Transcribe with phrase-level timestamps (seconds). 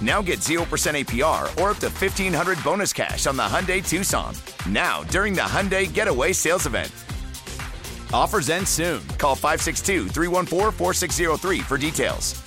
[0.00, 4.34] Now get 0% APR or up to 1500 bonus cash on the Hyundai Tucson.
[4.68, 6.90] Now, during the Hyundai Getaway Sales Event.
[8.12, 9.06] Offers end soon.
[9.18, 12.42] Call 562 314 4603 for details.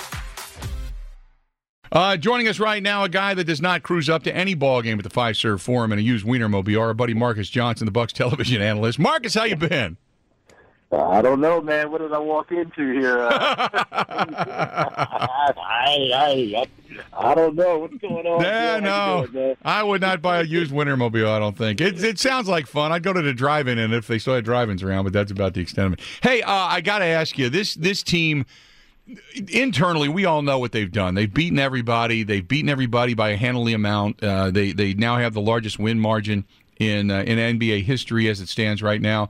[1.93, 4.81] Uh, joining us right now, a guy that does not cruise up to any ball
[4.81, 8.11] game at the Fiserv Forum and a used Wienermobile, our buddy Marcus Johnson, the Bucks
[8.13, 8.97] television analyst.
[8.97, 9.97] Marcus, how you been?
[10.91, 11.91] I don't know, man.
[11.91, 13.19] What did I walk into here?
[13.19, 13.29] Uh,
[13.91, 16.67] I, I, I,
[17.15, 18.41] I don't know what's going on.
[18.41, 19.27] Yeah, no.
[19.27, 19.55] doing.
[19.63, 21.79] I would not buy a used Wienermobile, I don't think.
[21.81, 22.91] It, it sounds like fun.
[22.91, 25.53] I'd go to the drive-in and if they still had drive-ins around, but that's about
[25.53, 26.05] the extent of it.
[26.21, 28.45] Hey, uh, I got to ask you, this this team
[29.51, 31.15] internally, we all know what they've done.
[31.15, 32.23] They've beaten everybody.
[32.23, 34.23] They've beaten everybody by a handily amount.
[34.23, 36.45] Uh, they they now have the largest win margin
[36.79, 39.29] in uh, in NBA history as it stands right now.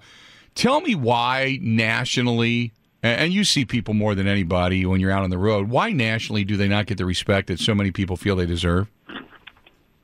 [0.55, 2.73] Tell me why nationally,
[3.03, 5.69] and you see people more than anybody when you're out on the road.
[5.69, 8.89] Why nationally do they not get the respect that so many people feel they deserve?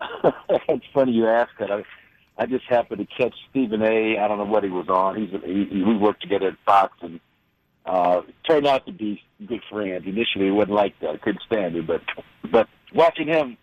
[0.68, 1.72] it's funny you ask that.
[1.72, 1.84] I,
[2.38, 4.18] I just happened to catch Stephen A.
[4.18, 5.16] I don't know what he was on.
[5.16, 7.20] He's he, he, we worked together at Fox, and
[7.86, 10.06] uh, turned out to be good friends.
[10.06, 11.12] Initially, it wasn't like that.
[11.12, 12.02] I couldn't stand him, but
[12.52, 13.58] but watching him,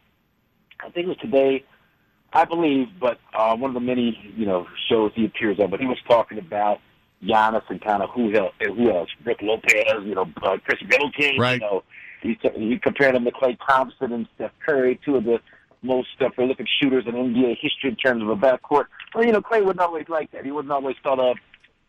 [0.81, 1.65] I think it was today.
[2.33, 5.71] I believe, but uh, one of the many you know shows he appears on.
[5.71, 6.81] But he was talking about
[7.23, 11.39] Giannis and kind of who else, who else, Rick Lopez, you know, uh, Khris Middleton,
[11.39, 11.55] Right.
[11.55, 11.83] you know.
[12.23, 15.39] He, he compared him to Klay Thompson and Steph Curry, two of the
[15.83, 18.87] most uh, prolific shooters in NBA history in terms of a backcourt.
[19.15, 20.45] Well, you know, Klay wasn't always like that.
[20.45, 21.37] He wasn't always thought of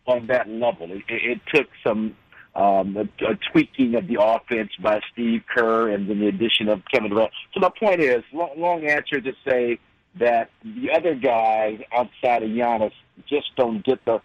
[0.05, 0.91] on that level.
[0.91, 2.15] It, it, it took some
[2.55, 6.81] um, a, a tweaking of the offense by Steve Kerr and then the addition of
[6.91, 7.31] Kevin Durant.
[7.53, 9.79] So my point is, long, long answer to say
[10.19, 12.93] that the other guys outside of Giannis
[13.27, 14.21] just don't get the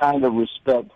[0.00, 0.90] kind of respect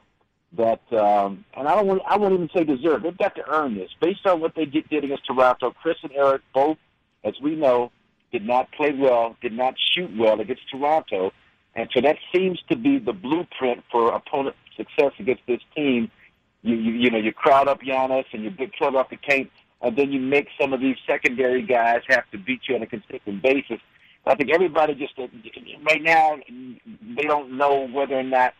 [0.52, 3.02] that, um, and I don't want, I won't even say deserve.
[3.02, 5.74] They've got to earn this based on what they did, did against Toronto.
[5.82, 6.78] Khris and Eric both,
[7.24, 7.90] as we know,
[8.32, 11.32] did not play well, did not shoot well against Toronto,
[11.74, 16.10] and so that seems to be the blueprint for opponent success against this team.
[16.62, 19.50] You, you, you know, you crowd up Giannis and you big plug off the paint,
[19.80, 22.86] and then you make some of these secondary guys have to beat you on a
[22.86, 23.80] consistent basis.
[24.26, 26.38] I think everybody just right now
[27.16, 28.52] they don't know whether or not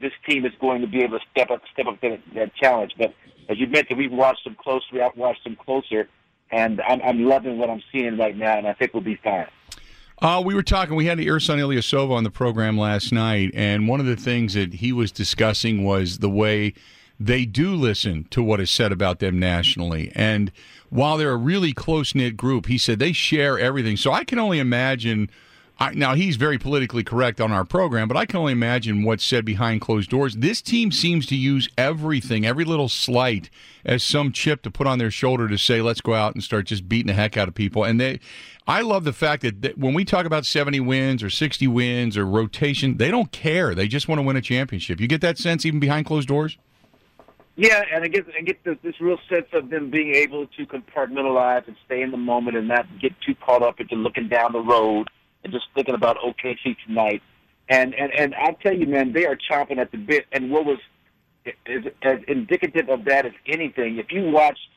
[0.00, 2.94] this team is going to be able to step up step up to that, challenge.
[2.96, 3.14] But
[3.48, 5.00] as you mentioned, we've watched them closely.
[5.00, 6.08] I've watched them closer,
[6.50, 9.46] and I'm, I'm loving what I'm seeing right now, and I think we'll be fine.
[10.20, 10.96] Uh, we were talking.
[10.96, 14.74] We had Ersan Ilyasova on the program last night, and one of the things that
[14.74, 16.74] he was discussing was the way
[17.20, 20.12] they do listen to what is said about them nationally.
[20.14, 20.52] And
[20.88, 23.96] while they're a really close knit group, he said they share everything.
[23.96, 25.30] So I can only imagine.
[25.80, 29.24] I, now he's very politically correct on our program, but I can only imagine what's
[29.24, 30.34] said behind closed doors.
[30.34, 33.48] This team seems to use everything, every little slight,
[33.84, 36.66] as some chip to put on their shoulder to say, "Let's go out and start
[36.66, 38.18] just beating the heck out of people." And they,
[38.66, 42.16] I love the fact that, that when we talk about seventy wins or sixty wins
[42.16, 43.72] or rotation, they don't care.
[43.72, 45.00] They just want to win a championship.
[45.00, 46.58] You get that sense even behind closed doors.
[47.54, 50.66] Yeah, and I get I get this, this real sense of them being able to
[50.66, 54.52] compartmentalize and stay in the moment and not get too caught up into looking down
[54.52, 55.08] the road
[55.44, 57.22] and just thinking about OKC tonight.
[57.68, 60.26] And and and I tell you, man, they are chomping at the bit.
[60.32, 60.78] And what was
[61.66, 64.68] is, as indicative of that as anything, if you watched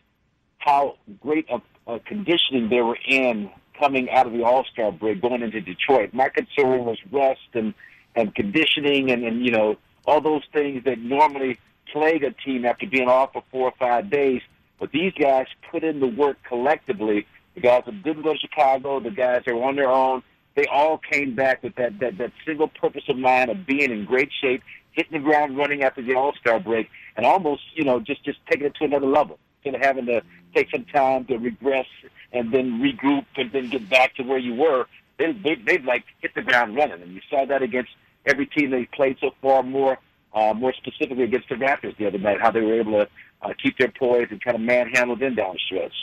[0.59, 1.61] how great a,
[1.91, 3.49] a conditioning they were in
[3.79, 7.73] coming out of the All Star break, going into Detroit, my concern was rest and
[8.15, 11.59] and conditioning and and you know all those things that normally
[11.91, 14.41] plague a team after being off for four or five days.
[14.79, 17.27] But these guys put in the work collectively.
[17.53, 20.23] The guys that didn't go to Chicago, the guys that were on their own,
[20.55, 24.05] they all came back with that, that, that single purpose of mind of being in
[24.05, 24.61] great shape,
[24.91, 28.39] hitting the ground running after the All Star break, and almost, you know, just, just
[28.49, 29.39] taking it to another level.
[29.63, 30.21] Instead of having to
[30.55, 31.85] take some time to regress
[32.33, 34.87] and then regroup and then get back to where you were,
[35.17, 37.01] they, they, they'd like hit the ground running.
[37.01, 37.91] And you saw that against
[38.25, 39.99] every team they played so far, more,
[40.33, 43.09] uh, more specifically against the Raptors the other night, how they were able to
[43.41, 45.93] uh, keep their poise and kind of manhandle them down the stretch.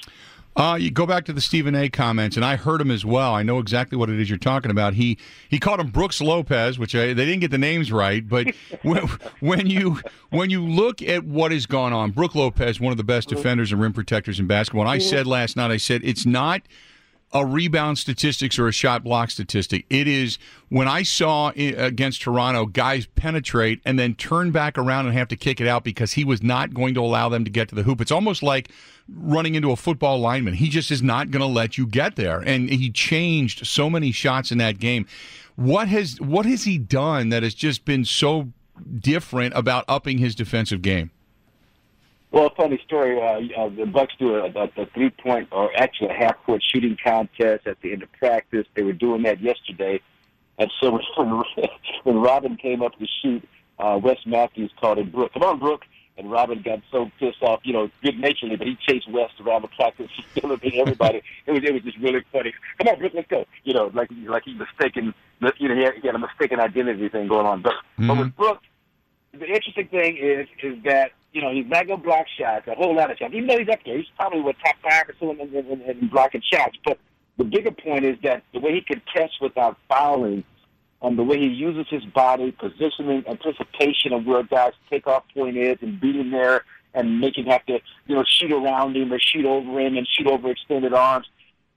[0.58, 1.88] Uh, you go back to the Stephen A.
[1.88, 3.32] comments, and I heard him as well.
[3.32, 4.94] I know exactly what it is you're talking about.
[4.94, 5.16] He
[5.48, 8.28] he called him Brooks Lopez, which I, they didn't get the names right.
[8.28, 8.52] But
[8.82, 9.06] when,
[9.38, 10.00] when you
[10.30, 13.70] when you look at what has gone on, Brook Lopez, one of the best defenders
[13.70, 14.82] and rim protectors in basketball.
[14.82, 16.62] And I said last night, I said it's not
[17.32, 19.84] a rebound statistics or a shot block statistic.
[19.90, 20.38] It is
[20.70, 25.36] when I saw against Toronto guys penetrate and then turn back around and have to
[25.36, 27.82] kick it out because he was not going to allow them to get to the
[27.82, 28.00] hoop.
[28.00, 28.70] It's almost like
[29.08, 30.54] running into a football lineman.
[30.54, 32.40] He just is not going to let you get there.
[32.40, 35.06] And he changed so many shots in that game.
[35.56, 38.52] What has what has he done that has just been so
[38.98, 41.10] different about upping his defensive game?
[42.30, 43.20] Well, funny story.
[43.20, 47.66] Uh, uh, the Bucks do a, a, a three-point, or actually a half-court shooting contest
[47.66, 48.66] at the end of practice.
[48.74, 50.00] They were doing that yesterday,
[50.58, 51.42] and so when,
[52.04, 53.48] when Robin came up to shoot,
[53.78, 55.32] uh, Wes Matthews called him Brook.
[55.32, 55.84] Come on, Brook.
[56.16, 59.62] And Robin got so pissed off, you know, good naturedly, but he chased Wes around
[59.62, 60.10] the practice,
[60.40, 61.22] celebrating everybody.
[61.46, 62.52] it was it was just really funny.
[62.78, 63.46] Come on, Brook, let's go.
[63.62, 65.14] You know, like like he mistaken,
[65.58, 67.62] you know, he had, he had a mistaken identity thing going on.
[67.62, 68.08] But mm-hmm.
[68.08, 68.60] but with Brook,
[69.32, 72.94] the interesting thing is is that you know, he's not to block shots, a whole
[72.96, 73.34] lot of shots.
[73.34, 75.80] Even though he's up there, he's probably what top five or so in, in, in,
[75.82, 76.76] in blocking shots.
[76.84, 76.98] But
[77.36, 80.44] the bigger point is that the way he can catch without fouling,
[81.00, 85.56] and the way he uses his body, positioning, anticipation of where a guy's takeoff point
[85.56, 86.64] is, and beating there,
[86.94, 90.26] and him have to, you know, shoot around him or shoot over him and shoot
[90.26, 91.28] over extended arms.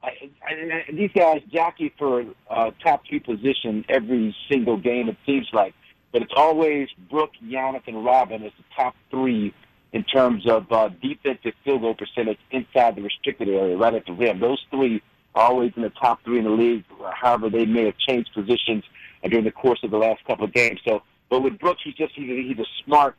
[0.02, 5.10] I, I, these guys jockey for uh, top three position every single game.
[5.10, 5.76] It seems like
[6.12, 9.54] but it's always Brook, Giannis, and Robin as the top three
[9.94, 14.14] in terms of uh, defensive field goal percentage inside the restricted area, right at the
[14.14, 14.40] rim.
[14.40, 15.02] Those three
[15.36, 16.84] are always in the top three in the league.
[17.14, 18.84] However, they may have changed positions
[19.24, 20.80] during the course of the last couple of games.
[20.86, 23.16] So, but with Brooks, he's just he's a, he's a smart,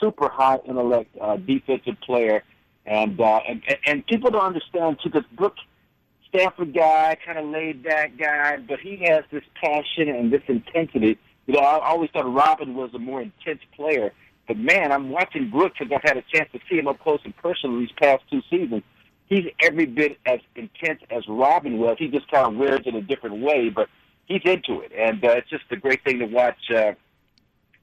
[0.00, 2.42] super high intellect uh, defensive player,
[2.84, 5.60] and, uh, and and people don't understand too because Brooks.
[6.28, 11.16] Stanford guy, kind of laid back guy, but he has this passion and this intensity
[11.46, 14.12] you know, I always thought Robin was a more intense player.
[14.46, 17.20] But man, I'm watching Brooks because I've had a chance to see him up close
[17.24, 18.82] and personal these past two seasons.
[19.26, 21.96] He's every bit as intense as Robin was.
[21.98, 23.88] He just kind of wears it a different way, but
[24.26, 26.92] he's into it, and uh, it's just a great thing to watch uh,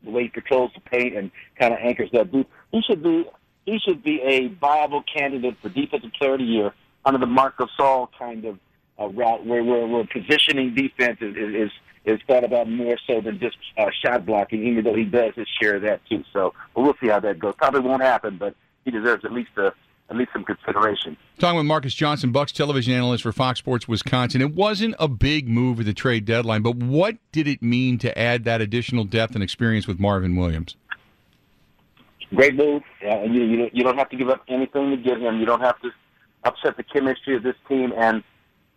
[0.03, 2.45] the way he controls the paint and kind of anchors that booth.
[2.71, 3.25] He should be
[3.65, 6.73] he should be a viable candidate for defensive player of the year
[7.05, 8.59] under the Marc Gasol kind of
[8.99, 11.71] route, where where, where positioning defense is, is,
[12.05, 15.47] is thought about more so than just uh, shot blocking, even though he does his
[15.61, 16.23] share of that too.
[16.33, 17.55] So but we'll see how that goes.
[17.57, 18.55] Probably won't happen, but
[18.85, 19.73] he deserves at least a
[20.09, 21.17] at least some consideration.
[21.39, 24.41] Talking with Marcus Johnson, Bucks television analyst for Fox Sports Wisconsin.
[24.41, 28.17] It wasn't a big move at the trade deadline, but what did it mean to
[28.17, 30.75] add that additional depth and experience with Marvin Williams?
[32.35, 32.83] Great move.
[33.05, 35.39] Uh, you, you you don't have to give up anything to get him.
[35.39, 35.89] You don't have to
[36.43, 37.93] upset the chemistry of this team.
[37.95, 38.23] And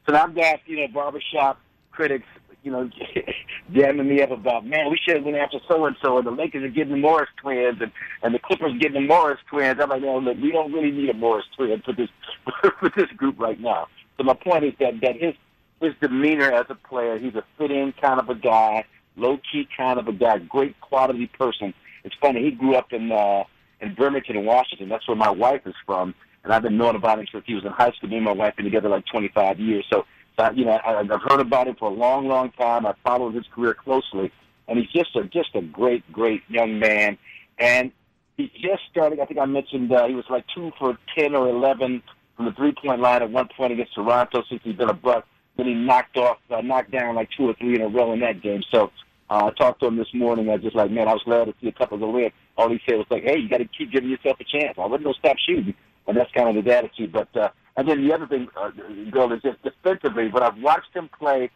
[0.06, 2.26] so I've got you know barbershop critics
[2.66, 2.90] you know,
[3.72, 6.32] jamming me up about, man, we should have went after so and so, and the
[6.32, 7.92] Lakers are getting the Morris twins, and
[8.22, 9.78] and the Clippers getting the Morris twins.
[9.80, 12.08] I'm like, no, look, we don't really need a Morris twin for this
[12.80, 13.86] for this group right now.
[14.16, 15.34] So my point is that that his
[15.80, 18.84] his demeanor as a player, he's a fit-in kind of a guy,
[19.16, 21.72] low-key kind of a guy, great quality person.
[22.02, 23.44] It's funny, he grew up in uh,
[23.80, 24.88] in Bremerton, Washington.
[24.88, 26.16] That's where my wife is from,
[26.46, 28.08] and I've been knowing about him since he was in high school.
[28.08, 30.06] Me and my wife been together like 25 years, so
[30.38, 32.86] uh, you know, I, I've heard about him for a long, long time.
[32.86, 34.30] I followed his career closely,
[34.68, 37.18] and he's just a just a great, great young man.
[37.58, 37.90] And
[38.36, 39.18] he just started.
[39.18, 42.02] I think I mentioned uh, he was like two for ten or eleven
[42.36, 45.26] from the three point line at one point against Toronto since he's been a buck.
[45.56, 48.20] Then he knocked off, uh, knocked down like two or three in a row in
[48.20, 48.62] that game.
[48.70, 48.92] So
[49.30, 50.50] uh, I talked to him this morning.
[50.50, 52.30] I was just like, man, I was glad to see a couple of go in.
[52.58, 54.76] All he said was like, hey, you got to keep giving yourself a chance.
[54.78, 55.74] I wasn't gonna stop shooting,
[56.06, 57.12] and that's kind of his attitude.
[57.12, 58.70] But uh, and then the other thing, uh,
[59.12, 60.28] Bill, is just defensively.
[60.28, 61.50] But I've watched him play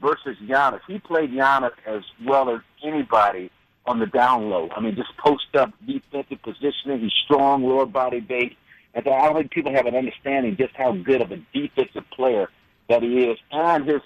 [0.00, 0.80] versus Giannis.
[0.86, 3.50] He played Giannis as well as anybody
[3.86, 4.68] on the down low.
[4.74, 7.00] I mean, just post up defensive positioning.
[7.00, 8.54] He's strong, lower body base.
[8.94, 12.48] And I don't think people have an understanding just how good of a defensive player
[12.88, 13.38] that he is.
[13.50, 14.02] And his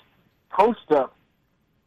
[0.50, 1.15] post up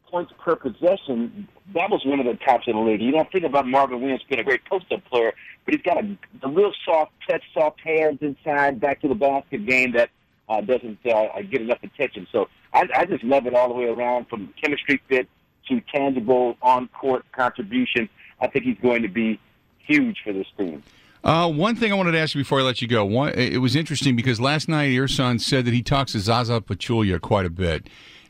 [0.10, 3.01] points per possession, that was one of the tops in the league.
[3.01, 5.34] You don't think about Marvin Williams being a great post-up player,
[5.66, 9.66] but he's got a, a real soft touch, soft hands inside, back to the basket
[9.66, 10.10] game that
[10.50, 12.28] uh, doesn't uh, get enough attention.
[12.32, 15.28] So I, I just love it all the way around, from chemistry fit
[15.68, 18.10] to tangible on-court contribution.
[18.42, 19.39] I think he's going to be
[19.78, 20.82] huge for this team.
[21.24, 23.04] Uh, one thing I wanted to ask you before I let you go.
[23.06, 27.20] One, it was interesting because last night Ersan said that he talks to Zaza Pachulia
[27.20, 27.88] quite a bit.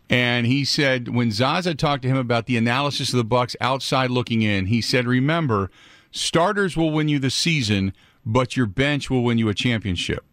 [0.10, 4.10] And he said when Zaza talked to him about the analysis of the Bucks outside
[4.10, 5.70] looking in, he said, "Remember,
[6.12, 7.94] starters will win you the season,
[8.25, 10.25] but your bench will win you a championship."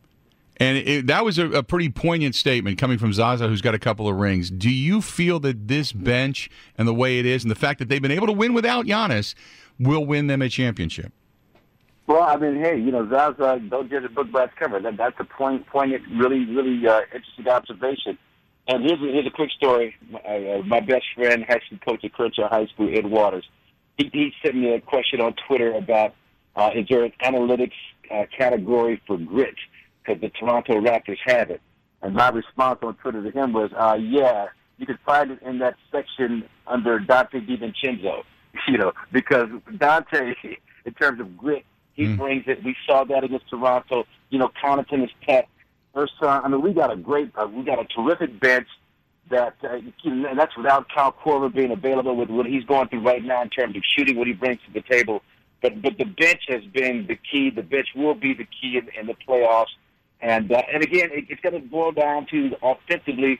[0.59, 3.78] And it, that was a, a, pretty poignant statement coming from Zaza, who's got a
[3.78, 4.50] couple of rings.
[4.50, 7.90] Do you feel that this bench and the way it is, and the fact that
[7.90, 9.35] they've been able to win without Giannis,
[9.78, 11.12] will win them a championship?
[12.06, 14.80] Well, I mean, hey, you know, Zaza, don't judge a book by its cover.
[14.80, 18.16] That, that's a point, poignant, really, really uh, interesting observation.
[18.68, 19.94] And here's a, here's a quick story.
[20.12, 23.44] Uh, my best friend, school coach at Crenshaw High School, Ed Waters,
[23.96, 26.14] he, he sent me a question on Twitter about
[26.56, 27.73] uh, is there an analytics
[28.12, 29.54] uh, category for grit
[30.02, 31.61] because the Toronto Raptors have it.
[32.02, 34.46] And my response on Twitter to him was, uh, yeah,
[34.78, 38.23] you can find it in that section under Donte DiVincenzo,
[38.68, 40.35] you know, because Donte,
[40.85, 42.18] in terms of grit, he mm.
[42.18, 42.62] brings it.
[42.62, 44.04] We saw that against Toronto.
[44.30, 45.11] You know, Connaughton is
[45.97, 46.09] tech.
[46.21, 48.69] Ersan, I mean, we got a great, uh, we got a terrific bench
[49.31, 53.25] that, uh, and that's without Kyle Korver being available with what he's going through right
[53.25, 55.23] now in terms of shooting, what he brings to the table.
[55.62, 57.50] But but the bench has been the key.
[57.50, 59.75] The bench will be the key in, in the playoffs.
[60.21, 63.38] And uh, and again, it, it's going to boil down to offensively,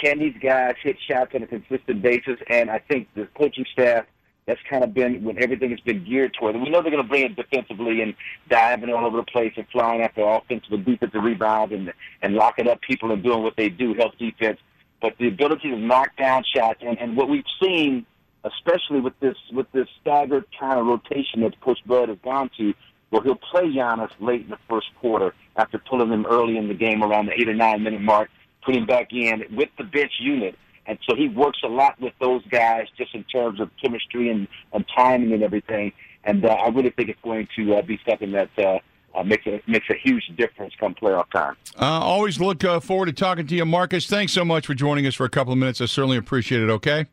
[0.00, 2.38] can these guys hit shots on a consistent basis?
[2.48, 4.06] And I think the coaching staff
[4.50, 6.56] that's kind of been when everything has been geared toward.
[6.56, 8.14] And we know they're going to bring it defensively and
[8.48, 12.68] diving all over the place and flying after offensive and defensive rebounds and and locking
[12.68, 14.58] up people and doing what they do, help defense.
[15.00, 18.04] But the ability to knock down shots and, and what we've seen,
[18.42, 22.74] especially with this with this staggered kind of rotation that Coach Bud has gone to,
[23.10, 26.74] where he'll play Giannis late in the first quarter after pulling him early in the
[26.74, 28.30] game around the eight or nine minute mark,
[28.64, 30.56] put him back in with the bench unit.
[30.90, 34.48] And so he works a lot with those guys just in terms of chemistry and,
[34.72, 35.92] and timing and everything.
[36.24, 38.80] And uh, I really think it's going to uh, be something that uh,
[39.14, 41.56] uh, makes a makes a huge difference come playoff time.
[41.78, 44.08] Uh, always look uh, forward to talking to you, Marcus.
[44.08, 45.80] Thanks so much for joining us for a couple of minutes.
[45.80, 46.70] I certainly appreciate it.
[46.70, 47.06] Okay.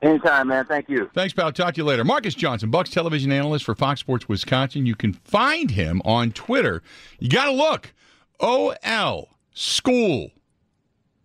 [0.00, 0.64] Anytime, man.
[0.66, 1.10] Thank you.
[1.12, 1.50] Thanks, pal.
[1.50, 2.04] Talk to you later.
[2.04, 4.86] Marcus Johnson, Bucks television analyst for Fox Sports Wisconsin.
[4.86, 6.84] You can find him on Twitter.
[7.18, 7.92] You got to look.
[8.38, 10.30] OL School.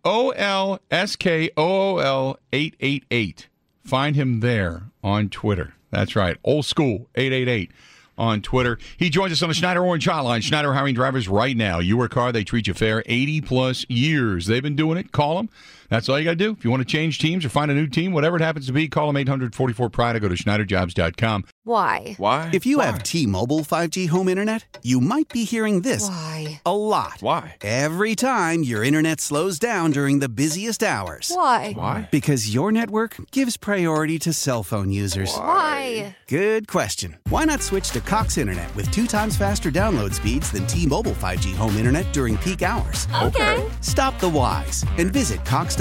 [0.03, 3.47] O L S K O O L 888.
[3.83, 5.73] Find him there on Twitter.
[5.91, 6.37] That's right.
[6.43, 7.71] Old School 888
[8.17, 8.77] on Twitter.
[8.97, 10.41] He joins us on the Schneider Orange Hotline.
[10.43, 11.79] Schneider hiring drivers right now.
[11.79, 13.03] Your car, they treat you fair.
[13.05, 14.45] 80 plus years.
[14.45, 15.11] They've been doing it.
[15.11, 15.49] Call them.
[15.91, 16.51] That's all you got to do.
[16.53, 18.71] If you want to change teams or find a new team, whatever it happens to
[18.71, 21.43] be, call them 844 Pride or go to SchneiderJobs.com.
[21.63, 22.15] Why?
[22.17, 22.49] Why?
[22.53, 22.85] If you Why?
[22.85, 26.61] have T Mobile 5G home internet, you might be hearing this Why?
[26.65, 27.17] a lot.
[27.19, 27.57] Why?
[27.61, 31.29] Every time your internet slows down during the busiest hours.
[31.35, 31.73] Why?
[31.73, 32.07] Why?
[32.09, 35.35] Because your network gives priority to cell phone users.
[35.35, 36.15] Why?
[36.29, 37.17] Good question.
[37.27, 41.11] Why not switch to Cox Internet with two times faster download speeds than T Mobile
[41.11, 43.09] 5G home internet during peak hours?
[43.21, 43.69] Okay.
[43.81, 45.80] Stop the whys and visit Cox.com